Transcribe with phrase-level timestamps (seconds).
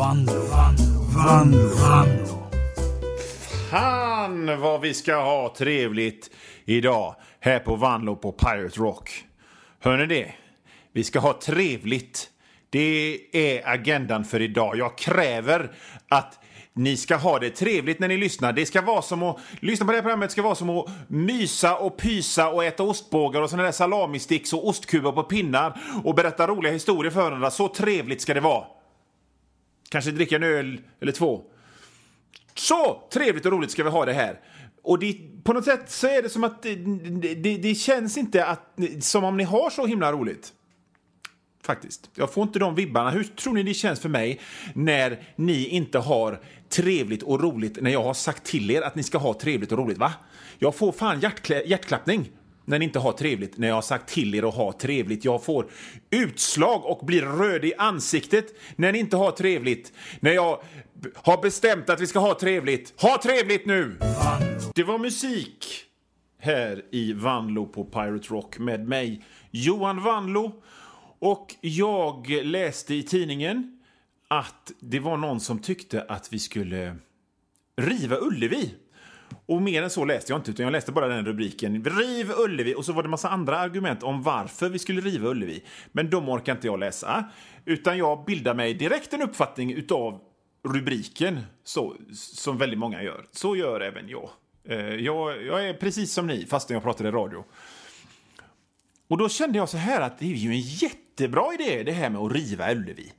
[0.00, 0.32] Vanlo,
[1.14, 2.50] Vanlo, Vanlo.
[3.70, 6.30] Fan vad vi ska ha trevligt
[6.64, 9.24] idag här på Vanlo på Pirate Rock.
[9.80, 10.34] Hör ni det?
[10.92, 12.30] Vi ska ha trevligt.
[12.70, 14.76] Det är agendan för idag.
[14.76, 15.72] Jag kräver
[16.08, 16.38] att
[16.72, 18.52] ni ska ha det trevligt när ni lyssnar.
[18.52, 21.76] Det ska vara som att lyssna på det här programmet ska vara som att mysa
[21.76, 26.46] och pysa och äta ostbågar och såna där salamisticks och ostkuber på pinnar och berätta
[26.46, 27.50] roliga historier för varandra.
[27.50, 28.79] Så trevligt ska det vara.
[29.90, 31.42] Kanske dricka en öl eller två.
[32.54, 34.40] Så trevligt och roligt ska vi ha det här.
[34.82, 36.74] Och det, på något sätt så är det som att det,
[37.34, 40.52] det, det känns inte att, som om ni har så himla roligt.
[41.62, 42.10] Faktiskt.
[42.14, 43.10] Jag får inte de vibbarna.
[43.10, 44.40] Hur tror ni det känns för mig
[44.74, 49.02] när ni inte har trevligt och roligt när jag har sagt till er att ni
[49.02, 49.98] ska ha trevligt och roligt?
[49.98, 50.12] Va?
[50.58, 52.30] Jag får fan hjärtkla hjärtklappning
[52.70, 55.24] när ni inte har trevligt, när jag har sagt till er att ha trevligt.
[55.24, 55.70] Jag får
[56.10, 59.92] utslag och blir röd i ansiktet när ni inte har trevligt.
[60.20, 60.62] När jag
[61.14, 63.00] har bestämt att vi ska ha trevligt.
[63.00, 63.98] Ha trevligt nu!
[64.74, 65.84] Det var musik
[66.38, 70.62] här i Vanlo på Pirate Rock med mig, Johan Vanlo.
[71.18, 73.80] Och jag läste i tidningen
[74.28, 76.96] att det var någon som tyckte att vi skulle
[77.76, 78.74] riva Ullevi.
[79.46, 81.84] Och mer än så läste jag inte, utan jag läste bara den rubriken.
[81.84, 82.74] Riv Ullevi!
[82.74, 85.64] Och så var det massa andra argument om varför vi skulle riva Ullevi.
[85.92, 87.24] Men de orkar inte jag läsa.
[87.64, 90.20] Utan jag bildar mig direkt en uppfattning utav
[90.68, 93.26] rubriken, så, som väldigt många gör.
[93.32, 94.30] Så gör även jag.
[94.64, 95.44] Eh, jag.
[95.44, 97.44] Jag är precis som ni, fastän jag pratar i radio.
[99.08, 102.10] Och då kände jag så här att det är ju en jättebra idé det här
[102.10, 103.12] med att riva Ullevi.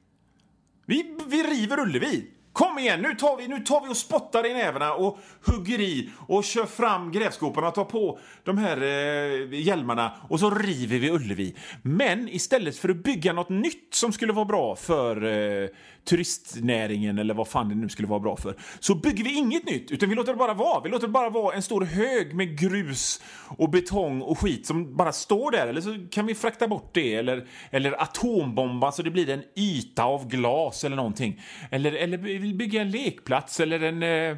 [0.86, 2.28] Vi, vi river Ullevi!
[2.54, 6.10] Kom igen, nu tar, vi, nu tar vi och spottar i nävarna och hugger i
[6.28, 11.10] och kör fram grävskoporna och tar på de här eh, hjälmarna och så river vi
[11.12, 11.56] Ullevi.
[11.82, 15.70] Men istället för att bygga något nytt som skulle vara bra för eh,
[16.06, 19.92] turistnäringen eller vad fan det nu skulle vara bra för, så bygger vi inget nytt
[19.92, 20.84] utan vi låter det bara vara.
[20.84, 24.96] Vi låter det bara vara en stor hög med grus och betong och skit som
[24.96, 25.68] bara står där.
[25.68, 30.04] Eller så kan vi frakta bort det eller, eller atombomba så det blir en yta
[30.04, 31.42] av glas eller någonting.
[31.72, 34.38] Eller, eller vill bygga en lekplats eller en eh,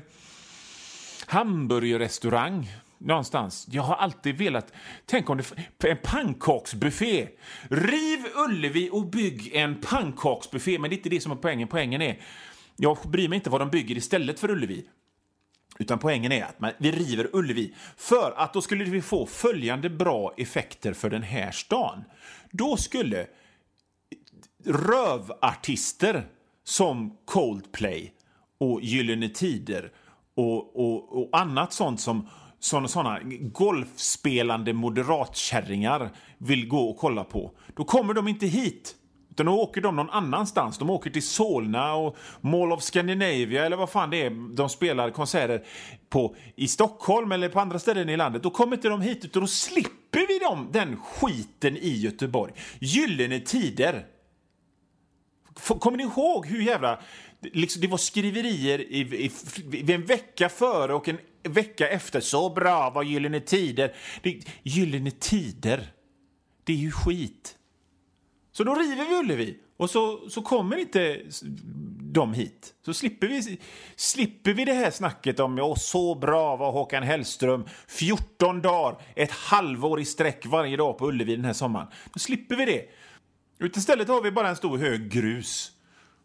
[1.25, 3.67] hamburgerrestaurang någonstans.
[3.71, 4.73] Jag har alltid velat...
[5.05, 5.89] Tänk om det...
[5.89, 7.27] En pannkaksbuffé!
[7.69, 10.79] Riv Ullevi och bygg en pannkaksbuffé.
[10.79, 11.67] Men det är inte det som är poängen.
[11.67, 12.21] Poängen är...
[12.75, 14.85] Jag bryr mig inte vad de bygger istället för Ullevi.
[15.79, 19.89] Utan poängen är att man, vi river Ullevi för att då skulle vi få följande
[19.89, 22.03] bra effekter för den här stan.
[22.51, 23.27] Då skulle
[24.65, 26.27] rövartister
[26.63, 28.13] som Coldplay
[28.59, 29.91] och Gyllene Tider
[30.35, 32.27] och, och, och annat sånt som
[32.59, 37.51] såna, såna golfspelande moderatkärringar vill gå och kolla på.
[37.75, 38.95] Då kommer de inte hit.
[39.31, 40.77] Utan då åker de någon annanstans.
[40.77, 45.09] De åker till Solna och Mall of Scandinavia eller vad fan det är de spelar
[45.09, 45.65] konserter
[46.09, 48.43] på i Stockholm eller på andra ställen i landet.
[48.43, 52.53] Då kommer inte de hit utan då slipper vi dem den skiten i Göteborg.
[52.79, 54.05] Gyllene Tider.
[55.79, 56.99] Kommer ni ihåg hur jävla...
[57.41, 59.31] Liksom, det var skriverier i, i,
[59.77, 62.19] i, en vecka före och en vecka efter.
[62.19, 63.95] Så bra var Gyllene Tider.
[64.21, 65.93] Det, gyllene Tider,
[66.63, 67.57] det är ju skit.
[68.51, 71.21] Så då river vi Ullevi och så, så kommer inte
[72.13, 72.73] de hit.
[72.85, 73.59] Så slipper vi,
[73.95, 79.31] slipper vi det här snacket om ja, så bra var Håkan Hellström 14 dagar, ett
[79.31, 81.87] halvår i sträck varje dag på Ullevi den här sommaren.
[82.13, 82.85] Då slipper vi det.
[83.59, 85.71] Utan istället har vi bara en stor hög grus.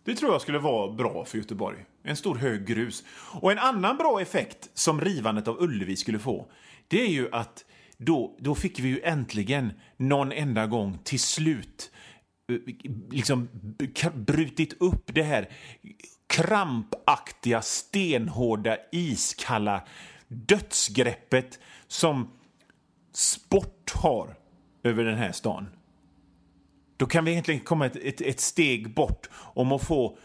[0.05, 1.85] Det tror jag skulle vara bra för Göteborg.
[2.03, 3.05] En stor hög grus.
[3.41, 6.51] Och en annan bra effekt som rivandet av Ullevi skulle få,
[6.89, 7.65] det är ju att
[7.97, 11.91] då, då fick vi ju äntligen någon enda gång till slut
[12.53, 12.75] eh,
[13.11, 13.49] liksom
[14.15, 15.49] brutit upp det här
[16.27, 19.83] krampaktiga, stenhårda, iskalla
[20.29, 22.31] dödsgreppet som
[23.13, 24.37] sport har
[24.83, 25.67] över den här stan
[26.99, 30.19] då kan vi egentligen komma ett, ett, ett steg bort om att få,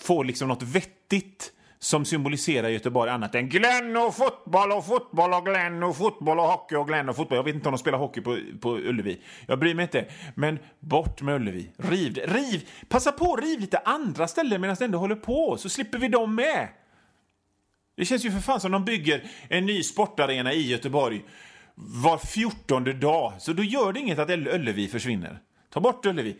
[0.00, 5.46] få liksom något vettigt som symboliserar Göteborg annat än Glenn och fotboll och fotboll och
[5.46, 7.36] Glenn och fotboll och hockey och Glenn och fotboll.
[7.36, 9.20] Jag vet inte om de spelar hockey på, på Ullevi.
[9.46, 10.06] Jag bryr mig inte.
[10.34, 11.70] Men bort med Ullevi.
[11.76, 12.68] Riv, riv!
[12.88, 16.08] Passa på att riv lite andra ställen medan det ändå håller på så slipper vi
[16.08, 16.68] dem med.
[17.96, 21.22] Det känns ju för fan som de bygger en ny sportarena i Göteborg
[21.74, 23.32] var fjortonde dag.
[23.38, 25.40] Så då gör det inget att Ullevi försvinner.
[25.70, 26.36] Ta bort Ullevi.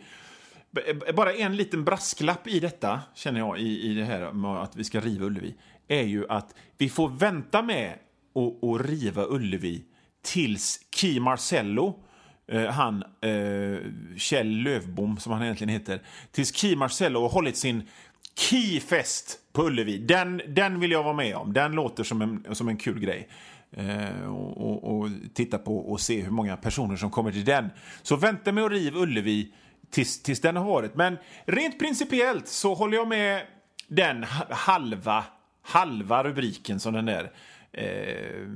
[0.87, 4.75] Eh, bara en liten brasklapp i detta, känner jag, i, i det här med att
[4.75, 5.55] vi ska riva Ullevi,
[5.87, 7.93] är ju att vi får vänta med
[8.35, 9.83] att, att riva Ullevi
[10.21, 11.99] tills Key Marcello,
[12.47, 13.79] eh, han eh,
[14.17, 16.01] Kjell Lövbom, som han egentligen heter,
[16.31, 17.87] tills Key Marcello har hållit sin
[18.35, 19.97] Keyfest på Ullevi.
[19.97, 21.53] Den, den vill jag vara med om.
[21.53, 23.29] Den låter som en, som en kul grej.
[23.71, 27.69] Eh, och, och, och, titta på och se hur många personer som kommer till den.
[28.01, 29.53] Så vänta med att riva Ullevi
[29.89, 30.95] tills, tills den har varit.
[30.95, 33.41] Men rent principiellt så håller jag med
[33.87, 35.23] den halva,
[35.61, 37.31] halva rubriken som den där
[37.71, 38.47] eh,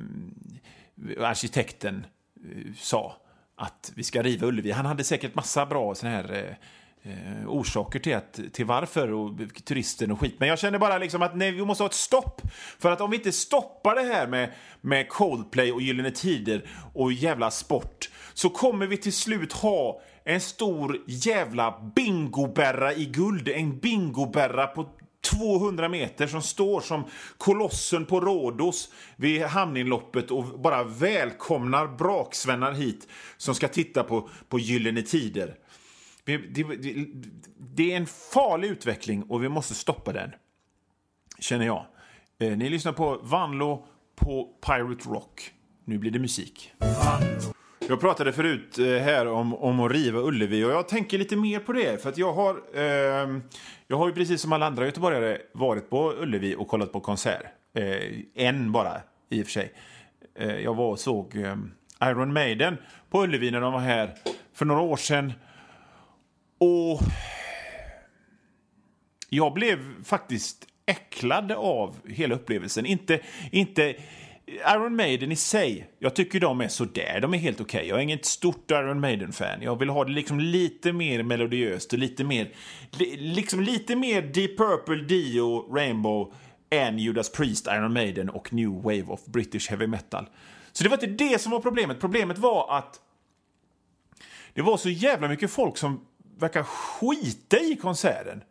[1.20, 2.06] arkitekten
[2.46, 3.16] eh, sa.
[3.58, 4.72] Att vi ska riva Ullevi.
[4.72, 6.56] Han hade säkert massa bra såna här eh,
[7.06, 9.32] eh, orsaker till, att, till varför och
[9.66, 10.36] turisten och skit.
[10.40, 12.42] Men jag känner bara liksom att nej, vi måste ha ett stopp.
[12.80, 17.14] För att om vi inte stoppar det här med, med Coldplay och Gyllene Tider och
[17.14, 23.48] jävla sport så kommer vi till slut ha en stor jävla bingoberra i guld.
[23.48, 24.90] En bingoberra på
[25.26, 27.04] 200 meter som står som
[27.38, 33.08] kolossen på Rhodos vid hamninloppet och bara välkomnar braksvänner hit
[33.38, 35.56] som ska titta på, på Gyllene Tider.
[36.26, 36.64] Det, det,
[37.58, 40.32] det, är en farlig utveckling och vi måste stoppa den,
[41.40, 41.86] känner jag.
[42.40, 45.52] Eh, ni lyssnar på Vanlo på Pirate Rock.
[45.84, 46.72] Nu blir det musik.
[47.88, 51.60] Jag pratade förut eh, här om, om att riva Ullevi och jag tänker lite mer
[51.60, 52.02] på det.
[52.02, 53.40] För att jag har, eh,
[53.88, 57.46] jag har ju precis som alla andra göteborgare varit på Ullevi och kollat på konsert.
[57.74, 59.74] Eh, en bara, i och för sig.
[60.36, 61.56] Eh, jag var och såg eh,
[62.04, 62.78] Iron Maiden
[63.10, 64.14] på Ullevi när de var här
[64.54, 65.34] för några år sedan.
[66.58, 67.02] Och
[69.30, 72.86] jag blev faktiskt äcklad av hela upplevelsen.
[72.86, 73.20] Inte,
[73.52, 73.96] inte
[74.48, 77.20] Iron Maiden i sig, jag tycker de är sådär.
[77.22, 77.78] De är helt okej.
[77.78, 77.90] Okay.
[77.90, 79.62] Jag är inget stort Iron Maiden-fan.
[79.62, 82.52] Jag vill ha det liksom lite mer melodiöst och lite mer,
[83.18, 86.34] liksom lite mer Deep Purple, Dio, Rainbow
[86.70, 90.30] än Judas Priest, Iron Maiden och New Wave of British Heavy Metal.
[90.72, 92.00] Så det var inte det som var problemet.
[92.00, 93.00] Problemet var att
[94.54, 96.06] det var så jävla mycket folk som
[96.40, 98.44] verkar skita i konserten.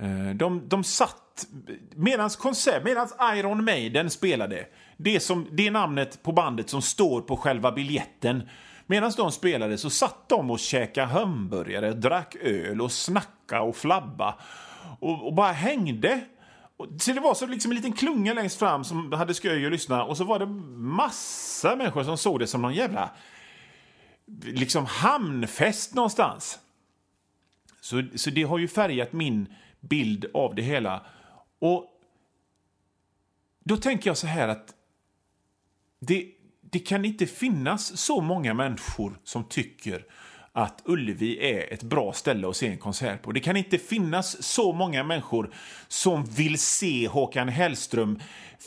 [0.00, 1.46] Eh, de, de satt...
[1.94, 7.36] Medan konsert, medans Iron Maiden spelade, det, som, det namnet på bandet som står på
[7.36, 8.48] själva biljetten,
[8.86, 14.34] medan de spelade så satt de och käkade hamburgare, drack öl och snackade och flabba
[15.00, 16.20] och, och bara hängde.
[16.98, 20.04] Så det var så liksom en liten klunga längst fram som hade sköj att lyssna
[20.04, 20.46] och så var det
[20.76, 23.10] massa människor som såg det som någon jävla
[24.42, 26.58] liksom hamnfest någonstans.
[27.80, 31.06] Så, så det har ju färgat min bild av det hela.
[31.58, 31.86] Och
[33.64, 34.74] då tänker jag så här att
[36.00, 36.26] det,
[36.60, 40.04] det kan inte finnas så många människor som tycker
[40.52, 43.32] att Ullevi är ett bra ställe att se en konsert på.
[43.32, 45.50] Det kan inte finnas så många människor
[45.88, 48.20] som vill se Håkan Hellström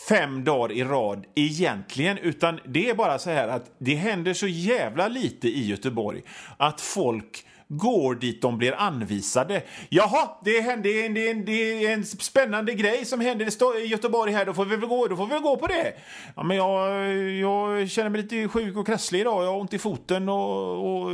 [0.10, 4.48] fem dagar i rad egentligen, utan det är bara så här att det händer så
[4.48, 6.22] jävla lite i Göteborg
[6.58, 7.46] att folk
[7.78, 9.62] går dit de blir anvisade.
[9.90, 14.32] Jaha, det, hände, det, är en, det är en spännande grej som händer i Göteborg
[14.32, 15.94] här, då får vi väl gå, då får vi gå på det.
[16.36, 19.80] Ja, men jag, jag känner mig lite sjuk och krasslig idag, jag har ont i
[19.80, 21.12] foten och, och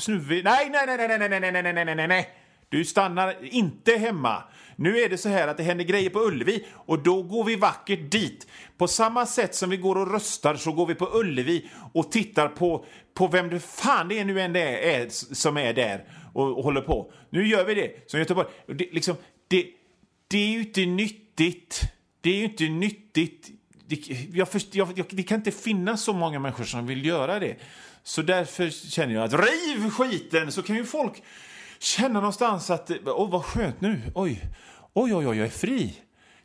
[0.00, 0.44] snuvig.
[0.44, 2.28] Nej, nej, nej, nej, nej, nej, nej, nej, nej, nej, nej.
[2.68, 4.42] Du stannar inte hemma.
[4.76, 7.56] Nu är det så här att det händer grejer på Ullevi och då går vi
[7.56, 8.46] vackert dit.
[8.78, 12.48] På samma sätt som vi går och röstar så går vi på Ullevi och tittar
[12.48, 12.84] på,
[13.14, 16.64] på vem det fan det är nu än det är, som är där och, och,
[16.64, 17.12] håller på.
[17.30, 18.48] Nu gör vi det som Göteborg.
[18.66, 19.16] Det, liksom,
[19.48, 19.66] det,
[20.28, 21.80] det är ju inte nyttigt.
[22.20, 23.50] Det är ju inte nyttigt.
[23.86, 23.96] Det,
[24.32, 27.56] jag först, jag, jag, det kan inte finnas så många människor som vill göra det.
[28.02, 31.22] Så därför känner jag att riv skiten så kan ju folk
[31.78, 34.42] känna någonstans att, åh oh, vad skönt nu, oj,
[34.92, 35.96] oj, oj, oj, jag är fri.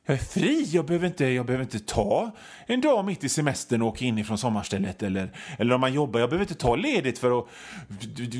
[0.05, 2.31] Jag är fri, jag behöver, inte, jag behöver inte ta
[2.65, 6.19] en dag mitt i semestern och åka in ifrån sommarstället eller, eller om man jobbar,
[6.19, 7.47] jag behöver inte ta ledigt för att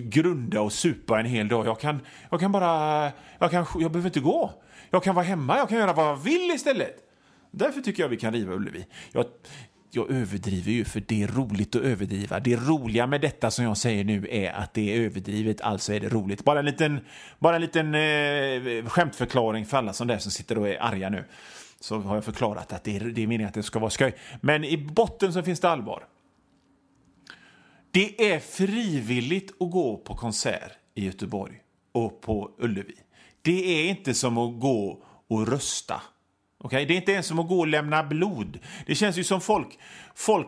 [0.04, 1.66] grunda och supa en hel dag.
[1.66, 4.52] Jag kan, jag kan bara, jag, kan, jag behöver inte gå.
[4.90, 6.96] Jag kan vara hemma, jag kan göra vad jag vill istället.
[7.52, 8.86] Därför tycker jag vi kan riva Ullevi.
[9.12, 9.26] Jag,
[9.92, 12.40] jag överdriver ju, för det är roligt att överdriva.
[12.40, 16.00] Det roliga med detta som jag säger nu är att det är överdrivet, alltså är
[16.00, 16.44] det roligt.
[16.44, 17.00] Bara en liten,
[17.40, 21.26] bara en liten eh, skämtförklaring för alla som där som sitter och är arga nu.
[21.80, 24.16] Så har jag förklarat att det är, det är meningen att det ska vara skoj.
[24.42, 26.08] Men i botten så finns det allvar.
[27.92, 31.56] Det är frivilligt att gå på konsert i Göteborg
[31.92, 32.96] och på Ullevi.
[33.42, 36.02] Det är inte som att gå och rösta
[36.64, 36.86] Okay?
[36.86, 38.60] Det är inte ens som att gå och lämna blod.
[38.86, 39.80] Det känns ju som folk,
[40.16, 40.48] folk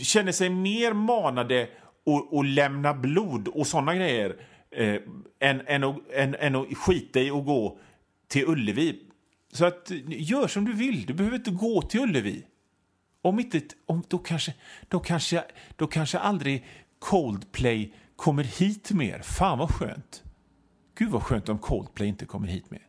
[0.00, 1.68] känner sig mer manade
[2.06, 4.36] att, att lämna blod och såna grejer
[4.70, 4.96] eh,
[5.40, 7.78] än, än, att, än, än att skita i att gå
[8.28, 9.00] till Ullevi.
[9.52, 11.06] Så att, gör som du vill.
[11.06, 12.46] Du behöver inte gå till Ullevi.
[13.22, 14.54] Om inte, om, då, kanske,
[14.88, 15.44] då, kanske,
[15.76, 16.66] då kanske aldrig
[16.98, 19.18] Coldplay kommer hit mer.
[19.22, 20.22] Fan vad skönt.
[20.94, 22.82] Gud vad skönt om Coldplay inte kommer hit mer.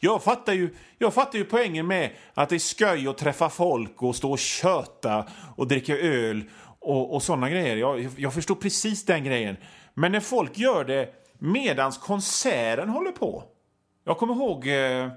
[0.00, 4.02] Jag fattar, ju, jag fattar ju poängen med att det är sköj att träffa folk
[4.02, 6.44] och stå och köta och dricka öl
[6.80, 7.76] och, och sådana grejer.
[7.76, 9.56] Jag, jag förstår precis den grejen.
[9.94, 13.44] Men när folk gör det medans konserten håller på.
[14.04, 14.68] Jag kommer ihåg...
[14.68, 15.08] Eh,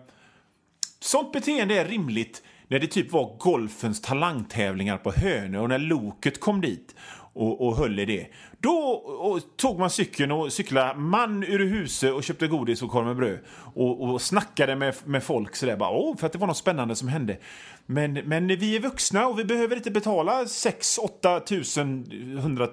[0.99, 6.39] sånt beteende är rimligt när det typ var golfens talangtävlingar på Hönö och när Loket
[6.39, 6.95] kom dit
[7.35, 8.27] och, och höll i det.
[8.59, 13.05] Då och, tog man cykeln och cyklade man ur huset och köpte godis och korv
[13.05, 13.39] med bröd
[13.73, 16.95] och, och snackade med, med folk sådär bara, åh, för att det var något spännande
[16.95, 17.37] som hände.
[17.85, 22.05] Men, men vi är vuxna och vi behöver inte betala 6 8 tusen,
[22.37, 22.67] 100,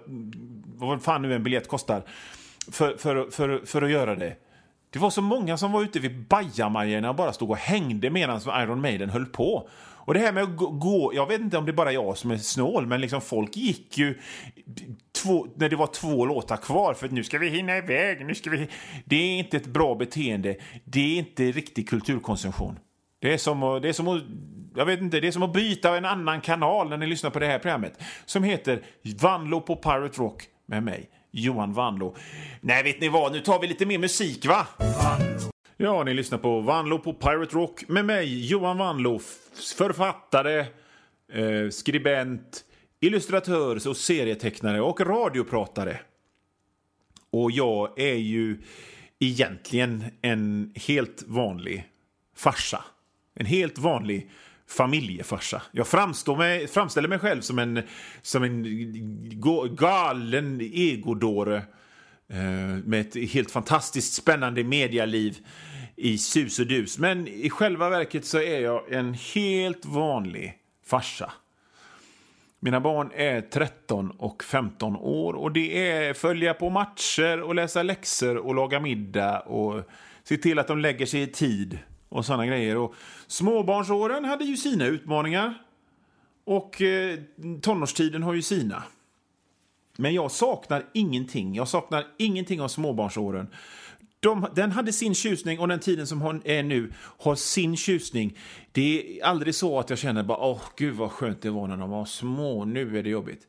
[0.77, 2.03] vad fan nu en biljett kostar
[2.71, 4.37] för, för, för, för att göra det.
[4.91, 8.41] Det var så många som var ute vid bajamajorna och bara stod och hängde medan
[8.63, 9.69] Iron Maiden höll på.
[10.05, 12.31] Och det här med att gå, jag vet inte om det är bara jag som
[12.31, 14.19] är snål, men liksom folk gick ju
[15.23, 18.35] två, när det var två låtar kvar för att nu ska vi hinna iväg, nu
[18.35, 18.69] ska vi...
[19.05, 22.79] Det är inte ett bra beteende, det är inte riktig kulturkonsumtion.
[23.21, 24.23] Det är som att, det är som att
[24.75, 27.39] jag vet inte, det är som att byta en annan kanal när ni lyssnar på
[27.39, 28.83] det här programmet som heter
[29.21, 32.17] Vanlo på Pirate Rock med mig, Johan Vanlo.
[32.61, 33.33] Nej, vet ni vad?
[33.33, 34.67] Nu tar vi lite mer musik, va?
[35.83, 39.21] Ja, ni lyssnar på Vanlo på Pirate Rock med mig, Johan Vanlo,
[39.77, 40.61] författare,
[41.33, 42.65] eh, skribent,
[43.01, 46.01] illustratör och serietecknare och radiopratare.
[47.31, 48.63] Och jag är ju
[49.19, 51.89] egentligen en helt vanlig
[52.37, 52.85] farsa.
[53.35, 54.31] En helt vanlig
[54.69, 55.63] familjefarsa.
[55.73, 57.83] Jag framstår mig, framställer mig själv som en,
[58.23, 58.65] som en
[59.77, 61.63] galen egodåre eh,
[62.33, 65.39] Eh, med ett helt fantastiskt spännande medialiv
[65.97, 66.99] i sus och dus.
[66.99, 71.33] Men i själva verket så är jag en helt vanlig farsa.
[72.61, 77.83] Mina barn är 13 och 15 år och det är följa på matcher och läsa
[77.83, 79.83] läxor och laga middag och
[80.25, 82.77] se till att de lägger sig i tid och sådana grejer.
[82.77, 82.95] Och
[83.27, 85.55] småbarnsåren hade ju sina utmaningar
[86.45, 87.19] och eh,
[87.63, 88.83] tonårstiden har ju sina.
[89.97, 91.55] Men jag saknar ingenting.
[91.55, 93.49] Jag saknar ingenting av småbarnsåren.
[94.21, 98.39] De, den hade sin tjusning och den tiden som hon är nu har sin tjusning.
[98.73, 101.77] Det är aldrig så att jag känner bara åh gud vad skönt det var när
[101.77, 103.47] de var små, nu är det jobbigt.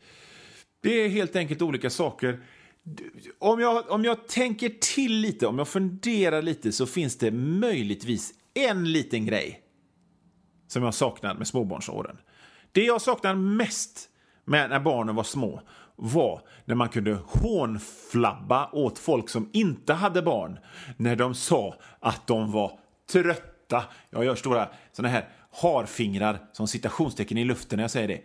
[0.81, 2.39] Det är helt enkelt olika saker.
[3.39, 8.33] Om jag, om jag tänker till lite, om jag funderar lite så finns det möjligtvis
[8.53, 9.61] en liten grej
[10.67, 12.17] som jag saknar med småbarnsåren.
[12.71, 14.09] Det jag saknar mest
[14.45, 15.61] med när barnen var små
[15.95, 20.59] var när man kunde hånflabba åt folk som inte hade barn
[20.97, 22.79] när de sa att de var
[23.11, 23.83] trötta.
[24.09, 25.29] Jag gör stora såna här
[25.61, 28.21] harfingrar som citationstecken i luften när jag säger det.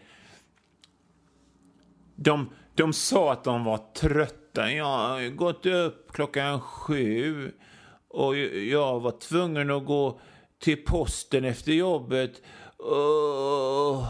[2.17, 4.73] De, de sa att de var trötta.
[4.73, 7.53] Jag har gått upp klockan sju
[8.09, 10.21] och jag var tvungen att gå
[10.59, 12.43] till posten efter jobbet.
[12.79, 14.07] Oh,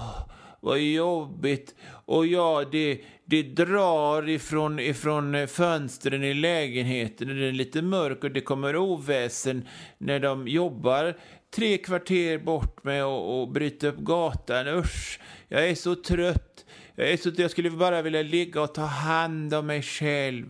[0.61, 1.75] vad jobbigt.
[2.05, 7.29] Och ja, det, det drar ifrån, ifrån fönstren i lägenheten.
[7.29, 11.17] Det är lite mörkt och det kommer oväsen när de jobbar
[11.55, 14.69] tre kvarter bort med att bryta upp gatan.
[14.69, 16.65] Usch, jag är så trött.
[16.95, 20.47] Jag, är så, jag skulle bara vilja ligga och ta hand om mig själv.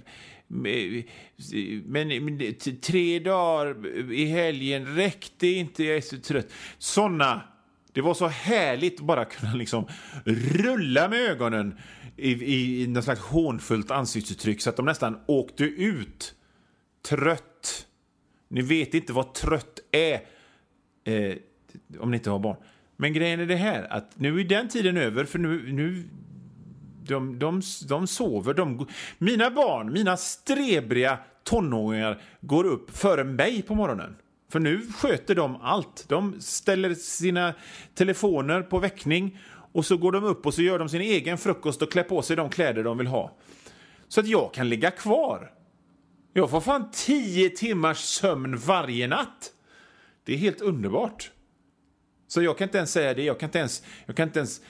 [0.47, 1.05] Men,
[2.83, 6.47] tre dagar i helgen räckte inte, jag är så trött.
[6.79, 7.43] Sådana
[7.99, 9.87] det var så härligt att bara kunna liksom
[10.25, 11.79] rulla med ögonen
[12.17, 16.35] i, i, i något slags hånfullt ansiktsuttryck så att de nästan åkte ut.
[17.09, 17.87] Trött.
[18.49, 20.15] Ni vet inte vad trött är
[21.05, 21.37] eh,
[22.01, 22.57] om ni inte har barn.
[22.97, 26.09] Men grejen är det här att nu är den tiden över för nu, nu
[27.07, 28.55] de, de, de sover.
[28.55, 28.87] De,
[29.19, 34.17] mina barn, mina strebriga tonåringar går upp före mig på morgonen.
[34.49, 36.05] För nu sköter de allt.
[36.09, 37.55] De ställer sina
[37.95, 39.39] telefoner på väckning
[39.73, 42.23] och så går de upp och så gör de sin egen frukost och klär på
[42.23, 43.37] sig de kläder de vill ha.
[44.09, 45.53] Så att jag kan ligga kvar.
[46.33, 49.53] Jag får fan tio timmars sömn varje natt.
[50.25, 51.31] Det är helt underbart.
[52.29, 53.23] Så jag kan inte ens säga det.
[53.23, 54.61] Jag kan inte ens, jag kan inte ens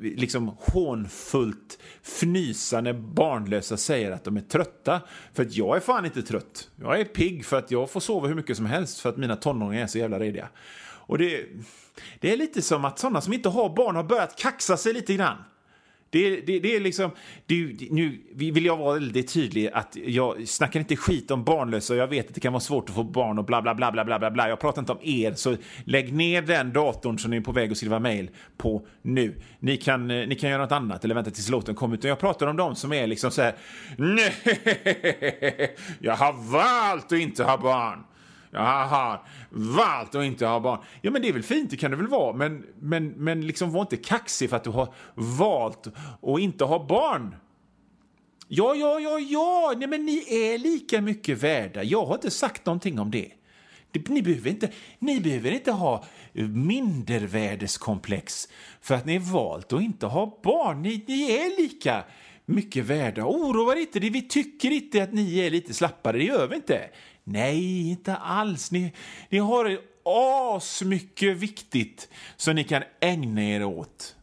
[0.00, 5.00] liksom hånfullt fnysa när barnlösa säger att de är trötta.
[5.34, 6.70] För att jag är fan inte trött.
[6.76, 9.36] Jag är pigg för att jag får sova hur mycket som helst för att mina
[9.36, 10.48] tonåringar är så jävla rediga.
[11.10, 11.46] Och det,
[12.20, 15.14] det är lite som att sådana som inte har barn har börjat kaxa sig lite
[15.14, 15.36] grann.
[16.12, 17.10] Det, det, det är liksom,
[17.46, 21.98] det, nu vill jag vara väldigt tydlig att jag snackar inte skit om barnlösa och
[21.98, 24.04] jag vet att det kan vara svårt att få barn och bla bla bla bla
[24.04, 24.48] bla bla.
[24.48, 27.70] Jag pratar inte om er, så lägg ner den datorn som ni är på väg
[27.70, 29.34] att skriva mejl på nu.
[29.58, 32.04] Ni kan, eh, ni kan göra något annat eller vänta tills låten kommer ut.
[32.04, 33.54] Jag pratar om dem som är liksom så här,
[33.96, 34.32] nej,
[36.00, 38.04] jag har valt att inte ha barn
[38.50, 40.80] jag har valt att inte ha barn.
[41.02, 42.36] Ja, men det är väl fint, det kan det väl vara.
[42.36, 45.86] Men, men, men liksom var inte kaxig för att du har valt
[46.22, 47.36] att inte ha barn.
[48.48, 51.82] Ja, ja, ja, ja, nej men ni är lika mycket värda.
[51.82, 53.30] Jag har inte sagt någonting om det.
[53.92, 56.04] Ni behöver inte, ni behöver inte ha
[56.34, 58.48] mindervärdeskomplex
[58.80, 60.82] för att ni har valt att inte ha barn.
[60.82, 62.04] Ni, ni är lika
[62.50, 63.24] mycket värda.
[63.24, 66.90] Oroa er inte, vi tycker inte att ni är lite slappare, det gör vi inte.
[67.24, 68.70] Nej, inte alls.
[68.70, 68.92] Ni,
[69.28, 74.16] ni har asmycket viktigt som ni kan ägna er åt.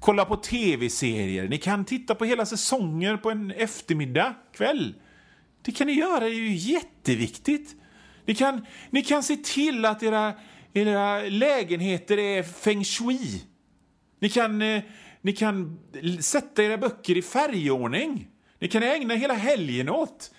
[0.00, 4.94] Kolla på tv-serier, ni kan titta på hela säsonger på en eftermiddag, kväll.
[5.62, 7.74] Det kan ni göra, det är ju jätteviktigt.
[8.24, 10.34] Ni kan, ni kan se till att era,
[10.72, 13.42] era lägenheter är feng shui.
[14.20, 14.82] Ni kan, eh,
[15.28, 15.78] ni kan
[16.20, 18.28] sätta era böcker i färgordning.
[18.58, 20.30] Ni kan ägna hela helgen åt.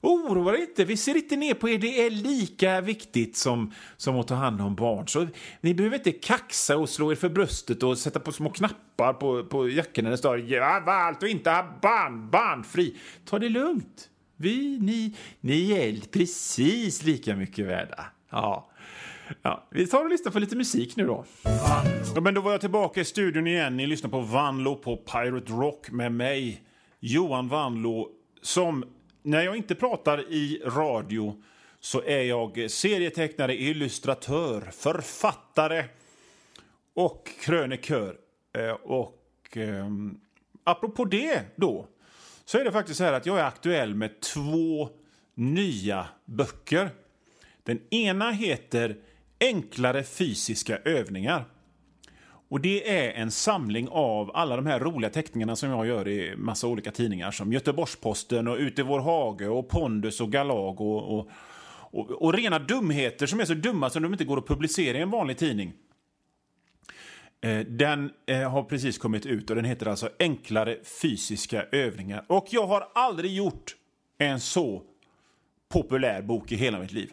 [0.00, 1.78] Oroa er inte, vi ser inte ner på er.
[1.78, 5.08] Det är lika viktigt som, som att ta hand om barn.
[5.08, 5.26] Så
[5.60, 9.44] ni behöver inte kaxa och slå er för bröstet och sätta på små knappar på,
[9.44, 12.96] på jackorna där det står ja, valt och inte ha barn, barnfri”.
[13.24, 14.08] Ta det lugnt.
[14.36, 18.04] Vi, ni, ni är precis lika mycket värda.
[18.30, 18.70] Ja.
[19.42, 21.24] Ja, vi tar och lyssnar på lite musik nu då.
[22.14, 23.76] Ja, men då var jag tillbaka i studion igen.
[23.76, 26.62] Ni lyssnar på Vanlo på Pirate Rock med mig,
[27.00, 28.08] Johan Vanlo,
[28.42, 28.84] som
[29.22, 31.42] när jag inte pratar i radio
[31.80, 35.84] så är jag serietecknare, illustratör, författare
[36.94, 38.16] och krönikör.
[38.58, 39.86] Eh, och eh,
[40.64, 41.86] apropå det då
[42.44, 44.88] så är det faktiskt så här att jag är aktuell med två
[45.34, 46.90] nya böcker.
[47.62, 48.96] Den ena heter
[49.42, 51.44] Enklare fysiska övningar.
[52.48, 56.36] Och Det är en samling av alla de här roliga teckningarna som jag gör i
[56.36, 61.18] massa olika tidningar som Göteborgs-Posten och Ute i vår hage och Pondus och Galag och,
[61.18, 61.28] och,
[61.90, 65.00] och, och rena dumheter som är så dumma som de inte går att publicera i
[65.00, 65.72] en vanlig tidning.
[67.40, 72.24] Eh, den eh, har precis kommit ut och den heter alltså Enklare fysiska övningar.
[72.28, 73.76] Och jag har aldrig gjort
[74.18, 74.82] en så
[75.68, 77.10] populär bok i hela mitt liv.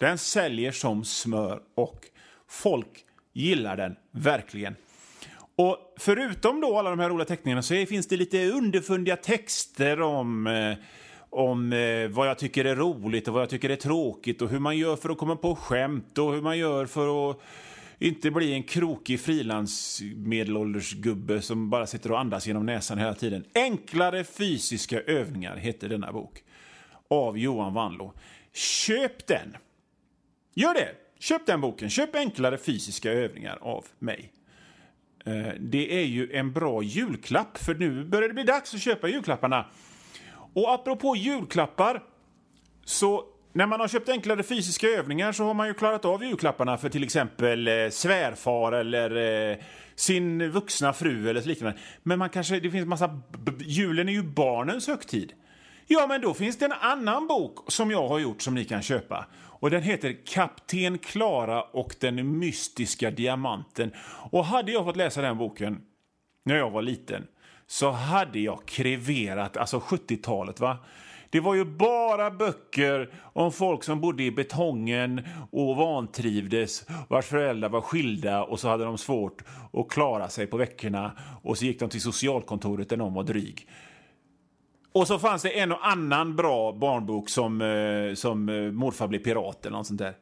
[0.00, 2.06] Den säljer som smör och
[2.48, 4.76] folk gillar den verkligen.
[5.56, 10.46] Och förutom då alla de här roliga teckningarna så finns det lite underfundiga texter om
[10.46, 10.74] eh,
[11.30, 14.58] om eh, vad jag tycker är roligt och vad jag tycker är tråkigt och hur
[14.58, 17.40] man gör för att komma på skämt och hur man gör för att
[17.98, 23.44] inte bli en krokig frilansmedelåldersgubbe som bara sitter och andas genom näsan hela tiden.
[23.54, 26.42] Enklare fysiska övningar heter denna bok
[27.08, 28.12] av Johan Wanlo.
[28.52, 29.56] Köp den!
[30.60, 30.88] Gör det!
[31.18, 31.90] Köp den boken.
[31.90, 34.32] Köp enklare fysiska övningar av mig.
[35.24, 39.08] Eh, det är ju en bra julklapp, för nu börjar det bli dags att köpa
[39.08, 39.66] julklapparna.
[40.54, 42.02] Och apropå julklappar,
[42.84, 46.78] så när man har köpt enklare fysiska övningar så har man ju klarat av julklapparna
[46.78, 49.16] för till exempel eh, svärfar eller
[49.50, 49.56] eh,
[49.94, 51.78] sin vuxna fru eller liknande.
[52.02, 53.20] Men man kanske, det finns massa,
[53.58, 55.32] julen är ju barnens högtid.
[55.86, 58.82] Ja, men då finns det en annan bok som jag har gjort som ni kan
[58.82, 59.26] köpa.
[59.60, 63.92] Och Den heter Kapten Klara och den mystiska diamanten.
[64.30, 65.82] Och Hade jag fått läsa den boken
[66.44, 67.26] när jag var liten
[67.66, 70.60] så hade jag kreverat, alltså 70-talet.
[70.60, 70.78] va?
[71.30, 77.68] Det var ju bara böcker om folk som bodde i betongen och vantrivdes, vars föräldrar
[77.68, 81.80] var skilda och så hade de svårt att klara sig på veckorna och så gick
[81.80, 83.68] de till socialkontoret när någon var dryg.
[84.92, 89.18] Och så fanns det en och annan bra barnbok som, eh, som eh, Morfar blir
[89.18, 90.14] pirat eller något sånt där.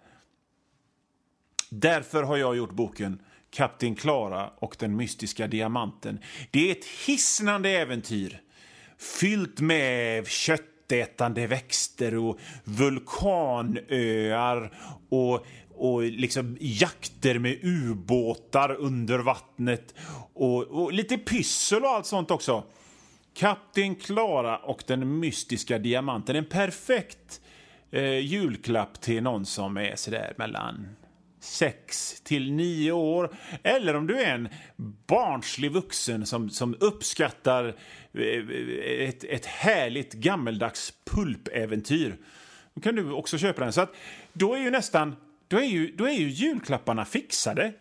[1.70, 6.18] Därför har jag gjort boken Kapten Klara och den mystiska diamanten.
[6.50, 8.40] Det är ett hisnande äventyr
[8.98, 13.52] fyllt med köttätande växter och vulkanöar
[15.08, 19.94] och, och liksom jakter med ubåtar under vattnet
[20.34, 22.64] och, och lite pyssel och allt sånt också.
[23.38, 26.36] Kapten Klara och den mystiska diamanten.
[26.36, 27.40] En perfekt
[27.90, 30.88] eh, julklapp till någon som är sådär mellan
[31.40, 33.36] 6 till 9 år.
[33.62, 34.48] Eller om du är en
[35.06, 37.74] barnslig vuxen som, som uppskattar
[38.12, 42.16] eh, ett, ett härligt gammeldags pulpäventyr.
[42.74, 43.72] Då kan du också köpa den.
[43.72, 43.94] Så att
[44.32, 45.16] då är ju nästan
[45.48, 47.72] då är ju, då är ju julklapparna fixade.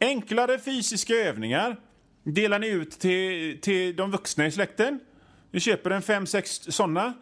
[0.00, 1.76] Enklare fysiska övningar
[2.24, 5.00] delar ni ut till, till de vuxna i släkten.
[5.50, 7.14] Ni köper en fem, sex sådana.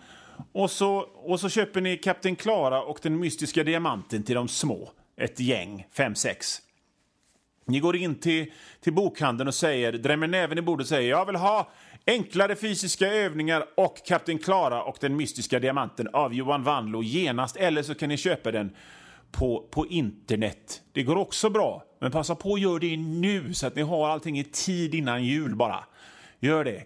[0.53, 4.91] Och så, och så köper ni Kapten Klara och den mystiska diamanten till de små.
[5.17, 6.59] Ett gäng, fem, sex.
[7.65, 11.27] Ni går in till, till bokhandeln och säger, drämmer näven i bordet och säger jag
[11.27, 11.71] vill ha
[12.07, 17.83] Enklare fysiska övningar och Kapten Klara och den mystiska diamanten av Johan Wanlo genast, eller
[17.83, 18.77] så kan ni köpa den
[19.33, 20.83] på, på internet.
[20.93, 24.09] Det går också bra, men passa på att göra det nu så att ni har
[24.09, 25.85] allting i tid innan jul bara.
[26.41, 26.85] Gör det.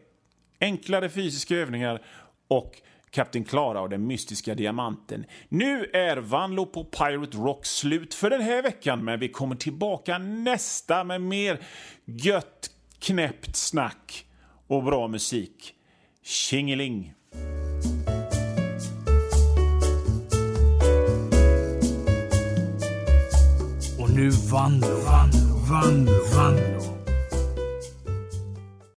[0.60, 2.02] Enklare fysiska övningar
[2.48, 2.80] och
[3.10, 5.24] Kapten Klara och den mystiska diamanten.
[5.48, 10.18] Nu är Vanlo på Pirate Rock slut för den här veckan, men vi kommer tillbaka
[10.18, 11.60] nästa med mer
[12.04, 14.26] gött, knäppt snack
[14.66, 15.74] och bra musik.
[16.22, 17.15] Tjingeling!
[24.16, 26.95] Nu Vanlo, Vanlo, Vanlo, Vanlo.